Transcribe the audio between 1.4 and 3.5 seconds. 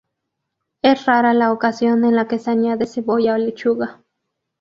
ocasión en la que se añade cebolla o